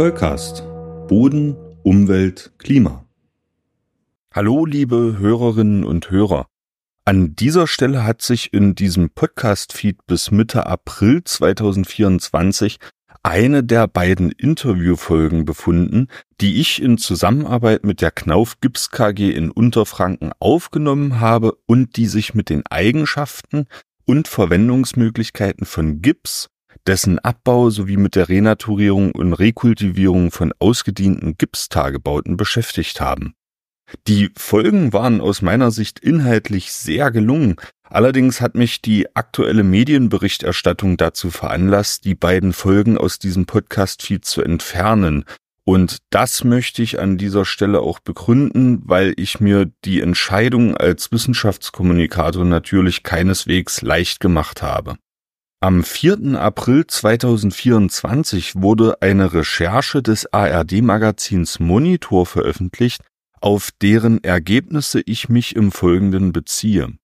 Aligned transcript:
Zollcast. 0.00 0.62
Boden, 1.08 1.54
Umwelt, 1.82 2.52
Klima. 2.56 3.04
Hallo, 4.34 4.64
liebe 4.64 5.16
Hörerinnen 5.18 5.84
und 5.84 6.10
Hörer. 6.10 6.46
An 7.04 7.36
dieser 7.36 7.66
Stelle 7.66 8.02
hat 8.02 8.22
sich 8.22 8.54
in 8.54 8.74
diesem 8.74 9.10
Podcast-Feed 9.10 10.06
bis 10.06 10.30
Mitte 10.30 10.64
April 10.64 11.22
2024 11.22 12.78
eine 13.22 13.62
der 13.62 13.88
beiden 13.88 14.30
Interviewfolgen 14.30 15.44
befunden, 15.44 16.08
die 16.40 16.62
ich 16.62 16.80
in 16.80 16.96
Zusammenarbeit 16.96 17.84
mit 17.84 18.00
der 18.00 18.10
Knauf 18.10 18.58
Gips 18.62 18.90
KG 18.90 19.32
in 19.32 19.50
Unterfranken 19.50 20.32
aufgenommen 20.38 21.20
habe 21.20 21.58
und 21.66 21.98
die 21.98 22.06
sich 22.06 22.32
mit 22.32 22.48
den 22.48 22.66
Eigenschaften 22.66 23.66
und 24.06 24.28
Verwendungsmöglichkeiten 24.28 25.66
von 25.66 26.00
Gips 26.00 26.48
dessen 26.86 27.18
Abbau 27.18 27.70
sowie 27.70 27.96
mit 27.96 28.14
der 28.14 28.28
Renaturierung 28.28 29.12
und 29.12 29.32
Rekultivierung 29.34 30.30
von 30.30 30.52
ausgedienten 30.58 31.36
Gipstagebauten 31.38 32.36
beschäftigt 32.36 33.00
haben. 33.00 33.34
Die 34.06 34.30
Folgen 34.36 34.92
waren 34.92 35.20
aus 35.20 35.42
meiner 35.42 35.70
Sicht 35.70 35.98
inhaltlich 35.98 36.72
sehr 36.72 37.10
gelungen, 37.10 37.56
allerdings 37.82 38.40
hat 38.40 38.54
mich 38.54 38.82
die 38.82 39.14
aktuelle 39.16 39.64
Medienberichterstattung 39.64 40.96
dazu 40.96 41.30
veranlasst, 41.30 42.04
die 42.04 42.14
beiden 42.14 42.52
Folgen 42.52 42.96
aus 42.96 43.18
diesem 43.18 43.46
Podcast-Feed 43.46 44.24
zu 44.24 44.42
entfernen. 44.42 45.24
Und 45.64 45.98
das 46.10 46.44
möchte 46.44 46.82
ich 46.82 46.98
an 46.98 47.18
dieser 47.18 47.44
Stelle 47.44 47.80
auch 47.80 47.98
begründen, 48.00 48.82
weil 48.84 49.12
ich 49.16 49.40
mir 49.40 49.70
die 49.84 50.00
Entscheidung 50.00 50.76
als 50.76 51.12
Wissenschaftskommunikator 51.12 52.44
natürlich 52.44 53.02
keineswegs 53.02 53.82
leicht 53.82 54.20
gemacht 54.20 54.62
habe. 54.62 54.96
Am 55.62 55.84
4. 55.84 56.40
April 56.40 56.86
2024 56.86 58.62
wurde 58.62 59.02
eine 59.02 59.34
Recherche 59.34 60.02
des 60.02 60.32
ARD-Magazins 60.32 61.60
Monitor 61.60 62.24
veröffentlicht, 62.24 63.02
auf 63.42 63.68
deren 63.82 64.24
Ergebnisse 64.24 65.02
ich 65.04 65.28
mich 65.28 65.54
im 65.54 65.70
Folgenden 65.70 66.32
beziehe. 66.32 66.94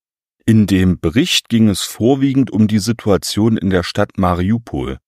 In 0.47 0.67
dem 0.67 0.99
Bericht 0.99 1.51
ging 1.51 1.69
es 1.69 1.83
vorwiegend 1.83 2.51
um 2.51 2.67
die 2.67 2.79
Situation 2.79 3.59
in 3.59 3.69
der 3.69 3.83
Stadt 3.83 4.17
Mariupol. 4.17 5.01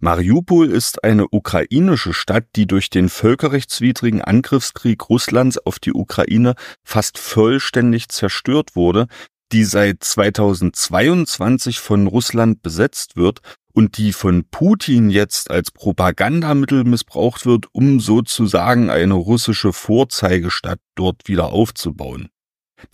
Mariupol 0.00 0.68
ist 0.68 1.04
eine 1.04 1.28
ukrainische 1.30 2.12
Stadt, 2.12 2.46
die 2.56 2.66
durch 2.66 2.90
den 2.90 3.08
völkerrechtswidrigen 3.08 4.20
Angriffskrieg 4.20 5.08
Russlands 5.08 5.58
auf 5.58 5.78
die 5.78 5.92
Ukraine 5.92 6.56
fast 6.82 7.18
vollständig 7.18 8.08
zerstört 8.08 8.74
wurde, 8.74 9.06
die 9.52 9.64
seit 9.64 10.02
2022 10.02 11.78
von 11.78 12.06
Russland 12.06 12.62
besetzt 12.62 13.16
wird 13.16 13.40
und 13.72 13.98
die 13.98 14.12
von 14.12 14.44
Putin 14.50 15.10
jetzt 15.10 15.50
als 15.50 15.70
Propagandamittel 15.70 16.84
missbraucht 16.84 17.44
wird, 17.44 17.66
um 17.72 18.00
sozusagen 18.00 18.90
eine 18.90 19.14
russische 19.14 19.72
Vorzeigestadt 19.72 20.80
dort 20.94 21.28
wieder 21.28 21.52
aufzubauen. 21.52 22.28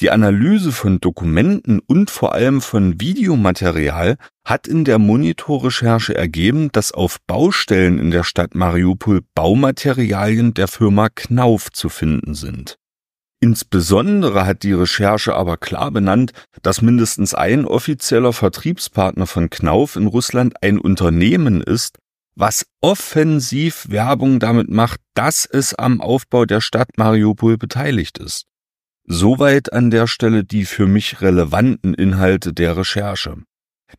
Die 0.00 0.11
Analyse 0.11 0.70
von 0.70 1.00
Dokumenten 1.00 1.80
und 1.80 2.11
vor 2.11 2.34
allem 2.34 2.61
von 2.61 3.00
Videomaterial 3.00 4.17
hat 4.45 4.69
in 4.69 4.84
der 4.84 4.98
Monitorrecherche 4.98 6.14
ergeben, 6.14 6.70
dass 6.73 6.92
auf 6.92 7.19
Baustellen 7.27 7.98
in 7.98 8.11
der 8.11 8.23
Stadt 8.23 8.55
Mariupol 8.55 9.23
Baumaterialien 9.34 10.55
der 10.55 10.69
Firma 10.69 11.08
Knauf 11.08 11.70
zu 11.73 11.89
finden 11.89 12.34
sind. 12.34 12.78
Insbesondere 13.43 14.47
hat 14.47 14.62
die 14.62 14.73
Recherche 14.73 15.35
aber 15.35 15.57
klar 15.57 15.91
benannt, 15.91 16.33
dass 16.62 16.81
mindestens 16.81 17.35
ein 17.35 17.65
offizieller 17.65 18.33
Vertriebspartner 18.33 19.27
von 19.27 19.51
Knauf 19.51 19.97
in 19.97 20.07
Russland 20.07 20.62
ein 20.62 20.79
Unternehmen 20.79 21.61
ist, 21.61 21.98
was 22.37 22.65
offensiv 22.81 23.89
Werbung 23.91 24.39
damit 24.39 24.70
macht, 24.70 25.01
dass 25.15 25.45
es 25.45 25.75
am 25.75 26.01
Aufbau 26.01 26.45
der 26.45 26.61
Stadt 26.61 26.91
Mariupol 26.98 27.58
beteiligt 27.58 28.19
ist. 28.19 28.47
Soweit 29.07 29.73
an 29.73 29.91
der 29.91 30.07
Stelle 30.07 30.45
die 30.45 30.64
für 30.64 30.86
mich 30.86 31.20
relevanten 31.20 31.95
Inhalte 31.95 32.52
der 32.52 32.77
Recherche. 32.77 33.39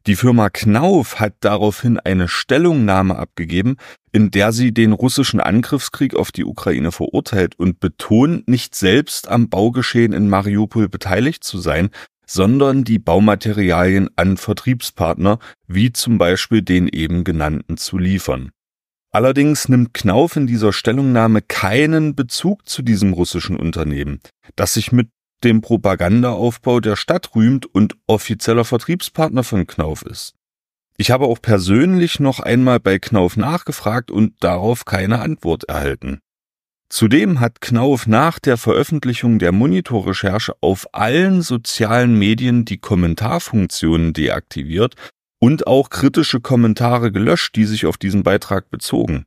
Die 0.06 0.16
Firma 0.16 0.50
Knauf 0.50 1.20
hat 1.20 1.36
daraufhin 1.42 2.00
eine 2.00 2.28
Stellungnahme 2.28 3.16
abgegeben, 3.16 3.78
in 4.12 4.32
der 4.32 4.52
sie 4.52 4.74
den 4.74 4.92
russischen 4.92 5.40
Angriffskrieg 5.40 6.16
auf 6.16 6.32
die 6.32 6.46
Ukraine 6.46 6.92
verurteilt 6.92 7.58
und 7.58 7.80
betont, 7.80 8.48
nicht 8.48 8.76
selbst 8.76 9.28
am 9.28 9.50
Baugeschehen 9.50 10.14
in 10.14 10.30
Mariupol 10.30 10.90
beteiligt 10.90 11.44
zu 11.44 11.58
sein, 11.58 11.90
sondern 12.26 12.84
die 12.84 13.00
Baumaterialien 13.00 14.10
an 14.16 14.38
Vertriebspartner, 14.38 15.40
wie 15.68 15.92
zum 15.92 16.18
Beispiel 16.18 16.62
den 16.62 16.88
eben 16.88 17.24
genannten, 17.24 17.78
zu 17.78 17.98
liefern. 17.98 18.52
Allerdings 19.12 19.70
nimmt 19.70 19.94
Knauf 19.94 20.36
in 20.36 20.48
dieser 20.48 20.74
Stellungnahme 20.74 21.42
keinen 21.44 22.16
Bezug 22.16 22.68
zu 22.68 22.82
diesem 22.82 23.14
russischen 23.14 23.56
Unternehmen, 23.58 24.22
das 24.56 24.74
sich 24.74 24.92
mit 24.92 25.10
dem 25.44 25.62
Propagandaaufbau 25.62 26.80
der 26.80 26.96
Stadt 26.96 27.36
rühmt 27.36 27.66
und 27.66 27.96
offizieller 28.08 28.66
Vertriebspartner 28.66 29.44
von 29.44 29.68
Knauf 29.68 30.04
ist. 30.04 30.34
Ich 30.98 31.12
habe 31.12 31.26
auch 31.26 31.42
persönlich 31.42 32.20
noch 32.20 32.40
einmal 32.40 32.80
bei 32.80 33.00
Knauf 33.00 33.36
nachgefragt 33.36 34.12
und 34.12 34.44
darauf 34.44 34.86
keine 34.86 35.20
Antwort 35.20 35.64
erhalten. 35.66 36.20
Zudem 36.90 37.40
hat 37.40 37.60
Knauf 37.60 38.06
nach 38.06 38.38
der 38.38 38.56
Veröffentlichung 38.58 39.40
der 39.40 39.52
Monitorrecherche 39.52 40.54
auf 40.62 40.88
allen 40.94 41.42
sozialen 41.42 42.20
Medien 42.20 42.66
die 42.66 42.78
Kommentarfunktionen 42.78 44.14
deaktiviert 44.14 44.96
und 45.40 45.66
auch 45.66 45.90
kritische 45.90 46.40
Kommentare 46.40 47.12
gelöscht, 47.12 47.56
die 47.56 47.66
sich 47.66 47.88
auf 47.88 47.98
diesen 47.98 48.22
Beitrag 48.22 48.70
bezogen. 48.70 49.26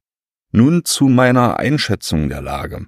Nun 0.53 0.85
zu 0.85 1.09
meiner 1.09 1.59
Einschätzung 1.59 2.29
der 2.29 2.41
Lage. 2.41 2.87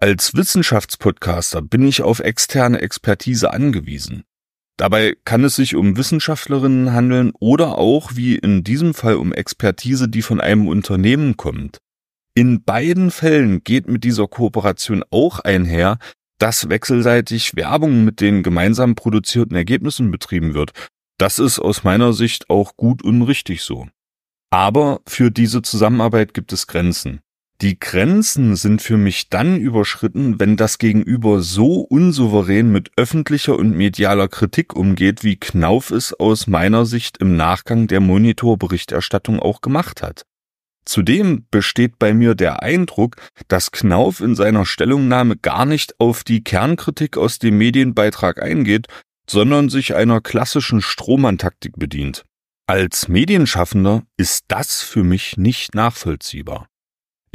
Als 0.00 0.34
Wissenschaftspodcaster 0.34 1.60
bin 1.60 1.84
ich 1.84 2.02
auf 2.02 2.20
externe 2.20 2.80
Expertise 2.80 3.52
angewiesen. 3.52 4.22
Dabei 4.76 5.16
kann 5.24 5.42
es 5.42 5.56
sich 5.56 5.74
um 5.74 5.96
Wissenschaftlerinnen 5.96 6.92
handeln 6.92 7.32
oder 7.40 7.78
auch, 7.78 8.12
wie 8.14 8.36
in 8.36 8.62
diesem 8.62 8.94
Fall, 8.94 9.16
um 9.16 9.32
Expertise, 9.32 10.08
die 10.08 10.22
von 10.22 10.40
einem 10.40 10.68
Unternehmen 10.68 11.36
kommt. 11.36 11.78
In 12.34 12.62
beiden 12.62 13.10
Fällen 13.10 13.64
geht 13.64 13.88
mit 13.88 14.04
dieser 14.04 14.28
Kooperation 14.28 15.02
auch 15.10 15.40
einher, 15.40 15.98
dass 16.38 16.68
wechselseitig 16.68 17.56
Werbung 17.56 18.04
mit 18.04 18.20
den 18.20 18.44
gemeinsam 18.44 18.94
produzierten 18.94 19.56
Ergebnissen 19.56 20.12
betrieben 20.12 20.54
wird. 20.54 20.70
Das 21.18 21.40
ist 21.40 21.58
aus 21.58 21.82
meiner 21.82 22.12
Sicht 22.12 22.48
auch 22.50 22.76
gut 22.76 23.02
und 23.02 23.22
richtig 23.22 23.62
so. 23.62 23.88
Aber 24.50 25.00
für 25.08 25.32
diese 25.32 25.60
Zusammenarbeit 25.60 26.34
gibt 26.34 26.52
es 26.52 26.68
Grenzen. 26.68 27.18
Die 27.60 27.80
Grenzen 27.80 28.54
sind 28.54 28.82
für 28.82 28.96
mich 28.96 29.30
dann 29.30 29.58
überschritten, 29.58 30.38
wenn 30.38 30.56
das 30.56 30.78
Gegenüber 30.78 31.40
so 31.40 31.80
unsouverän 31.80 32.70
mit 32.70 32.92
öffentlicher 32.96 33.56
und 33.56 33.76
medialer 33.76 34.28
Kritik 34.28 34.76
umgeht, 34.76 35.24
wie 35.24 35.34
Knauf 35.34 35.90
es 35.90 36.14
aus 36.14 36.46
meiner 36.46 36.86
Sicht 36.86 37.18
im 37.18 37.36
Nachgang 37.36 37.88
der 37.88 37.98
Monitorberichterstattung 37.98 39.40
auch 39.40 39.60
gemacht 39.60 40.02
hat. 40.02 40.24
Zudem 40.84 41.46
besteht 41.50 41.98
bei 41.98 42.14
mir 42.14 42.36
der 42.36 42.62
Eindruck, 42.62 43.16
dass 43.48 43.72
Knauf 43.72 44.20
in 44.20 44.36
seiner 44.36 44.64
Stellungnahme 44.64 45.36
gar 45.36 45.66
nicht 45.66 45.98
auf 45.98 46.22
die 46.22 46.44
Kernkritik 46.44 47.18
aus 47.18 47.40
dem 47.40 47.58
Medienbeitrag 47.58 48.40
eingeht, 48.40 48.86
sondern 49.28 49.68
sich 49.68 49.96
einer 49.96 50.20
klassischen 50.20 50.80
Strohmann-Taktik 50.80 51.74
bedient. 51.76 52.24
Als 52.68 53.08
Medienschaffender 53.08 54.04
ist 54.16 54.44
das 54.46 54.80
für 54.80 55.02
mich 55.02 55.36
nicht 55.36 55.74
nachvollziehbar. 55.74 56.68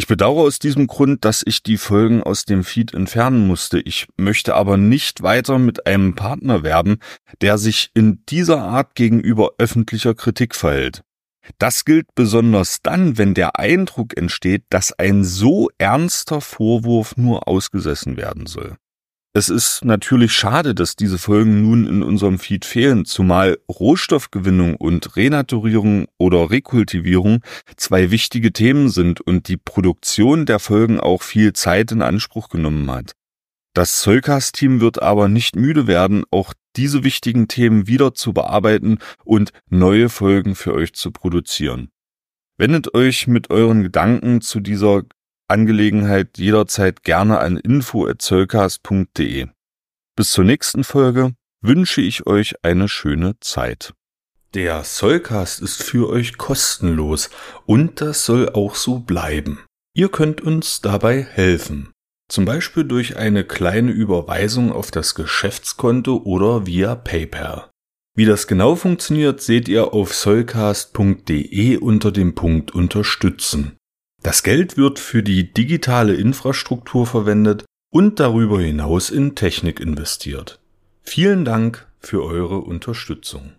Ich 0.03 0.08
bedauere 0.08 0.41
aus 0.41 0.59
diesem 0.59 0.88
Grund, 0.88 1.24
dass 1.24 1.44
ich 1.46 1.64
die 1.64 1.78
Folgen 1.78 2.24
aus 2.24 2.44
dem 2.44 2.66
Feed 2.66 2.94
entfernen 2.94 3.47
musste. 3.47 3.80
Ich 3.80 4.08
möchte 4.18 4.53
aber 4.53 4.75
nicht 4.75 5.24
weiter 5.24 5.59
mit 5.59 5.88
einem 5.88 6.14
Partner 6.14 6.62
werben, 6.62 6.97
der 7.40 7.58
sich 7.58 7.90
in 7.94 8.22
dieser 8.28 8.62
Art 8.62 8.96
gegenüber 8.96 9.52
öffentlicher 9.59 10.13
Kritik 10.13 10.56
verhält. 10.56 11.04
Das 11.57 11.86
gilt 11.86 12.13
besonders 12.16 12.81
dann, 12.83 13.18
wenn 13.18 13.33
der 13.33 13.57
Eindruck 13.57 14.18
entsteht, 14.18 14.66
dass 14.69 14.92
ein 14.92 15.24
so 15.24 15.69
ernster 15.78 16.42
Vorwurf 16.42 17.16
nur 17.16 17.48
ausgesessen 17.48 18.18
werden 18.18 18.45
soll. 18.45 18.75
Es 19.35 19.50
ist 19.50 19.83
natürlich 19.83 20.31
schade, 20.31 20.75
dass 20.75 20.95
diese 20.95 21.18
Folgen 21.18 21.63
nun 21.63 21.88
in 21.88 22.03
unserem 22.03 22.38
Feed 22.38 22.65
fehlen, 22.65 23.03
zumal 23.03 23.57
Rohstoffgewinnung 23.68 24.75
und 24.75 25.15
Renaturierung 25.15 26.06
oder 26.19 26.51
Rekultivierung 26.51 27.39
zwei 27.75 28.12
wichtige 28.12 28.53
Themen 28.53 28.89
sind 28.89 29.21
und 29.21 29.47
die 29.47 29.57
Produktion 29.57 30.45
der 30.45 30.59
Folgen 30.59 31.00
auch 31.00 31.24
viel 31.24 31.53
Zeit 31.53 31.91
in 31.91 32.03
Anspruch 32.03 32.50
genommen 32.50 32.91
hat. 32.91 33.13
Das 33.74 34.01
Zollcast-Team 34.01 34.81
wird 34.81 35.01
aber 35.01 35.27
nicht 35.30 35.56
müde 35.56 35.88
werden, 35.88 36.25
auch 36.30 36.53
diese 36.75 37.03
wichtigen 37.03 37.47
Themen 37.47 37.88
wieder 37.88 38.13
zu 38.13 38.33
bearbeiten 38.33 39.00
und 39.25 39.51
neue 39.68 40.09
Folgen 40.09 40.53
für 40.53 40.75
euch 40.75 40.94
zu 40.94 41.09
produzieren. 41.09 41.89
Wendet 42.59 42.94
euch 42.94 43.25
mit 43.25 43.50
euren 43.50 43.81
Gedanken 43.81 44.41
zu 44.41 44.59
dieser 44.59 45.01
Angelegenheit 45.54 46.38
jederzeit 46.38 47.04
gerne 47.04 47.40
an 47.40 47.58
info.zollcast.de. 47.58 49.48
Bis 50.16 50.32
zur 50.32 50.44
nächsten 50.44 50.84
Folge 50.84 51.36
wünsche 51.62 52.02
ich 52.02 52.26
euch 52.26 52.56
eine 52.64 52.90
schöne 52.90 53.40
Zeit. 53.40 53.94
Der 54.56 54.84
Sollcast 54.84 55.62
ist 55.62 55.84
für 55.84 56.10
euch 56.10 56.38
kostenlos 56.38 57.30
und 57.66 58.02
das 58.02 58.26
soll 58.26 58.50
auch 58.50 58.76
so 58.76 59.00
bleiben. 59.00 59.60
Ihr 59.96 60.10
könnt 60.10 60.42
uns 60.42 60.82
dabei 60.82 61.22
helfen, 61.24 61.92
zum 62.30 62.46
Beispiel 62.46 62.84
durch 62.84 63.18
eine 63.18 63.44
kleine 63.44 63.92
Überweisung 63.92 64.72
auf 64.72 64.90
das 64.90 65.14
Geschäftskonto 65.14 66.18
oder 66.26 66.66
via 66.66 66.96
PayPal. 66.96 67.70
Wie 68.16 68.26
das 68.26 68.48
genau 68.48 68.76
funktioniert, 68.76 69.42
seht 69.42 69.68
ihr 69.68 69.94
auf 69.94 70.14
soulcast.de 70.14 71.78
unter 71.78 72.12
dem 72.12 72.36
Punkt 72.36 72.72
Unterstützen. 72.72 73.78
Das 74.24 74.42
Geld 74.42 74.78
wird 74.78 75.00
für 75.00 75.22
die 75.22 75.52
digitale 75.54 76.16
Infrastruktur 76.16 77.06
verwendet 77.06 77.66
und 77.92 78.22
darüber 78.22 78.62
hinaus 78.62 79.10
in 79.10 79.36
Technik 79.36 79.81
investiert. 79.81 80.60
Vielen 81.02 81.44
Dank 81.44 81.88
für 82.00 82.24
eure 82.24 82.60
Unterstützung. 82.60 83.52